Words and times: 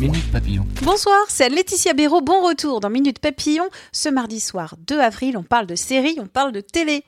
Minute 0.00 0.32
Papillon. 0.32 0.66
Bonsoir, 0.82 1.16
c'est 1.28 1.48
Laetitia 1.48 1.92
Béraud. 1.92 2.20
Bon 2.20 2.44
retour 2.44 2.80
dans 2.80 2.90
Minute 2.90 3.20
Papillon. 3.20 3.64
Ce 3.92 4.08
mardi 4.08 4.40
soir 4.40 4.74
2 4.86 4.98
avril, 4.98 5.36
on 5.36 5.44
parle 5.44 5.66
de 5.66 5.76
série, 5.76 6.16
on 6.20 6.26
parle 6.26 6.50
de 6.50 6.60
télé. 6.60 7.04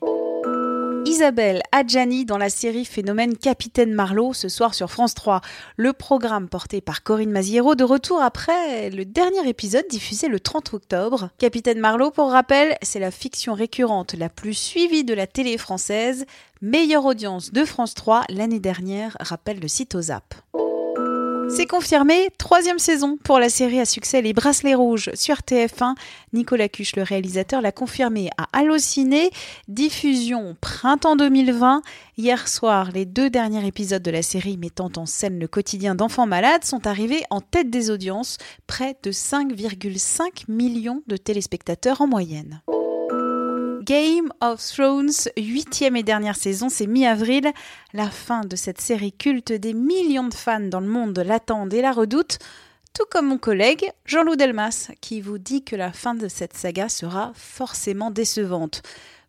Isabelle 1.04 1.62
Adjani 1.72 2.24
dans 2.24 2.38
la 2.38 2.48
série 2.48 2.84
Phénomène 2.84 3.36
Capitaine 3.36 3.92
Marlowe 3.92 4.34
ce 4.34 4.48
soir 4.48 4.74
sur 4.74 4.90
France 4.90 5.14
3. 5.14 5.40
Le 5.76 5.92
programme 5.92 6.48
porté 6.48 6.80
par 6.80 7.02
Corinne 7.02 7.30
Maziero 7.30 7.74
de 7.74 7.84
retour 7.84 8.20
après 8.20 8.90
le 8.90 9.04
dernier 9.04 9.48
épisode 9.48 9.84
diffusé 9.90 10.28
le 10.28 10.38
30 10.38 10.74
octobre. 10.74 11.30
Capitaine 11.38 11.80
Marlowe, 11.80 12.10
pour 12.10 12.30
rappel, 12.30 12.76
c'est 12.82 13.00
la 13.00 13.10
fiction 13.10 13.54
récurrente 13.54 14.14
la 14.14 14.28
plus 14.28 14.54
suivie 14.54 15.04
de 15.04 15.14
la 15.14 15.26
télé 15.26 15.58
française. 15.58 16.24
Meilleure 16.62 17.04
audience 17.04 17.52
de 17.52 17.64
France 17.64 17.94
3 17.94 18.24
l'année 18.28 18.60
dernière, 18.60 19.16
rappelle 19.20 19.60
le 19.60 19.68
site 19.68 19.94
OZAP. 19.94 20.34
C'est 21.48 21.66
confirmé, 21.66 22.28
troisième 22.38 22.78
saison 22.78 23.16
pour 23.22 23.38
la 23.38 23.48
série 23.48 23.80
à 23.80 23.84
succès 23.84 24.20
Les 24.20 24.32
Bracelets 24.32 24.74
Rouges 24.74 25.10
sur 25.14 25.36
TF1. 25.36 25.94
Nicolas 26.32 26.68
Cuche, 26.68 26.96
le 26.96 27.02
réalisateur, 27.02 27.62
l'a 27.62 27.72
confirmé 27.72 28.30
à 28.36 28.46
Allociné. 28.52 29.30
Diffusion 29.68 30.56
printemps 30.60 31.16
2020. 31.16 31.82
Hier 32.18 32.48
soir, 32.48 32.90
les 32.92 33.04
deux 33.04 33.30
derniers 33.30 33.66
épisodes 33.66 34.02
de 34.02 34.10
la 34.10 34.22
série 34.22 34.56
mettant 34.56 34.90
en 34.96 35.06
scène 35.06 35.38
le 35.38 35.48
quotidien 35.48 35.94
d'enfants 35.94 36.26
malades 36.26 36.64
sont 36.64 36.86
arrivés 36.86 37.22
en 37.30 37.40
tête 37.40 37.70
des 37.70 37.90
audiences, 37.90 38.38
près 38.66 38.96
de 39.02 39.12
5,5 39.12 40.44
millions 40.48 41.02
de 41.06 41.16
téléspectateurs 41.16 42.00
en 42.00 42.06
moyenne. 42.06 42.60
Game 43.86 44.32
of 44.40 44.60
Thrones, 44.66 45.12
huitième 45.36 45.94
et 45.94 46.02
dernière 46.02 46.34
saison, 46.34 46.68
c'est 46.68 46.88
mi-avril. 46.88 47.52
La 47.92 48.10
fin 48.10 48.40
de 48.40 48.56
cette 48.56 48.80
série 48.80 49.12
culte, 49.12 49.52
des 49.52 49.74
millions 49.74 50.26
de 50.26 50.34
fans 50.34 50.58
dans 50.58 50.80
le 50.80 50.88
monde 50.88 51.16
l'attendent 51.24 51.72
et 51.72 51.82
la 51.82 51.92
redoutent, 51.92 52.40
tout 52.98 53.04
comme 53.08 53.28
mon 53.28 53.38
collègue 53.38 53.92
Jean-Loup 54.04 54.34
Delmas, 54.34 54.90
qui 55.00 55.20
vous 55.20 55.38
dit 55.38 55.62
que 55.62 55.76
la 55.76 55.92
fin 55.92 56.16
de 56.16 56.26
cette 56.26 56.56
saga 56.56 56.88
sera 56.88 57.30
forcément 57.36 58.10
décevante. 58.10 58.82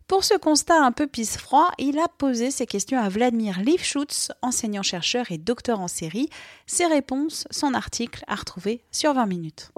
Pour 0.08 0.24
ce 0.24 0.36
constat 0.36 0.82
un 0.82 0.90
peu 0.90 1.06
pisse-froid, 1.06 1.70
il 1.78 2.00
a 2.00 2.08
posé 2.08 2.50
ses 2.50 2.66
questions 2.66 2.98
à 2.98 3.08
Vladimir 3.08 3.60
Lifschutz, 3.60 4.32
enseignant-chercheur 4.42 5.30
et 5.30 5.38
docteur 5.38 5.78
en 5.78 5.88
série. 5.88 6.30
Ses 6.66 6.86
réponses, 6.86 7.46
son 7.52 7.74
article 7.74 8.24
à 8.26 8.34
retrouver 8.34 8.82
sur 8.90 9.14
20 9.14 9.26
minutes. 9.26 9.70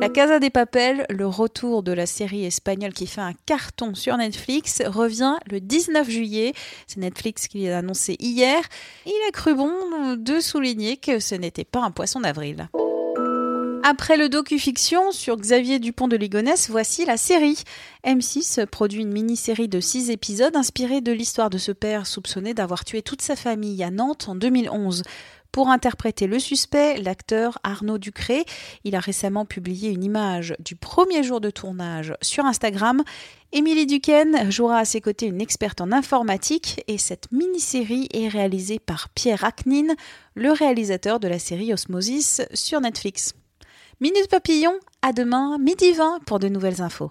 La 0.00 0.08
Casa 0.08 0.38
des 0.38 0.50
Papel, 0.50 1.06
le 1.10 1.26
retour 1.26 1.82
de 1.82 1.90
la 1.90 2.06
série 2.06 2.44
espagnole 2.44 2.92
qui 2.92 3.08
fait 3.08 3.20
un 3.20 3.32
carton 3.46 3.96
sur 3.96 4.16
Netflix, 4.16 4.80
revient 4.86 5.34
le 5.50 5.60
19 5.60 6.08
juillet. 6.08 6.52
C'est 6.86 7.00
Netflix 7.00 7.48
qui 7.48 7.66
l'a 7.66 7.78
annoncé 7.78 8.14
hier. 8.20 8.62
Il 9.06 9.20
a 9.28 9.32
cru 9.32 9.56
bon 9.56 9.72
de 10.16 10.38
souligner 10.38 10.98
que 10.98 11.18
ce 11.18 11.34
n'était 11.34 11.64
pas 11.64 11.80
un 11.80 11.90
poisson 11.90 12.20
d'avril. 12.20 12.68
Après 13.82 14.16
le 14.16 14.28
docu-fiction 14.28 15.12
sur 15.12 15.36
Xavier 15.36 15.78
Dupont 15.78 16.08
de 16.08 16.16
Ligonnès, 16.16 16.68
voici 16.68 17.04
la 17.04 17.16
série. 17.16 17.62
M6 18.04 18.66
produit 18.66 19.00
une 19.00 19.12
mini-série 19.12 19.68
de 19.68 19.80
6 19.80 20.10
épisodes 20.10 20.54
inspirée 20.56 21.00
de 21.00 21.10
l'histoire 21.10 21.48
de 21.48 21.58
ce 21.58 21.72
père 21.72 22.06
soupçonné 22.06 22.54
d'avoir 22.54 22.84
tué 22.84 23.02
toute 23.02 23.22
sa 23.22 23.34
famille 23.34 23.82
à 23.82 23.90
Nantes 23.90 24.28
en 24.28 24.34
2011. 24.34 25.02
Pour 25.58 25.70
interpréter 25.70 26.28
le 26.28 26.38
suspect, 26.38 26.98
l'acteur 26.98 27.58
Arnaud 27.64 27.98
Ducré, 27.98 28.44
il 28.84 28.94
a 28.94 29.00
récemment 29.00 29.44
publié 29.44 29.90
une 29.90 30.04
image 30.04 30.54
du 30.60 30.76
premier 30.76 31.24
jour 31.24 31.40
de 31.40 31.50
tournage 31.50 32.14
sur 32.22 32.44
Instagram. 32.44 33.02
Émilie 33.50 33.86
Duquesne 33.86 34.52
jouera 34.52 34.78
à 34.78 34.84
ses 34.84 35.00
côtés 35.00 35.26
une 35.26 35.40
experte 35.40 35.80
en 35.80 35.90
informatique 35.90 36.84
et 36.86 36.96
cette 36.96 37.32
mini-série 37.32 38.06
est 38.14 38.28
réalisée 38.28 38.78
par 38.78 39.08
Pierre 39.08 39.42
Aknin, 39.42 39.96
le 40.36 40.52
réalisateur 40.52 41.18
de 41.18 41.26
la 41.26 41.40
série 41.40 41.72
Osmosis 41.72 42.40
sur 42.54 42.80
Netflix. 42.80 43.34
Minute 44.00 44.28
Papillon, 44.30 44.74
à 45.02 45.12
demain, 45.12 45.58
midi 45.58 45.90
20 45.90 46.20
pour 46.24 46.38
de 46.38 46.46
nouvelles 46.46 46.82
infos. 46.82 47.10